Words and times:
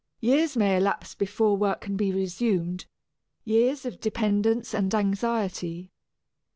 Years 0.19 0.57
may 0.57 0.77
elapse 0.77 1.13
before 1.13 1.55
work 1.55 1.81
can 1.81 1.95
be 1.95 2.11
resumed 2.11 2.87
years 3.43 3.85
of 3.85 3.99
dependence 3.99 4.73
and 4.73 4.95
anxiety. 4.95 5.91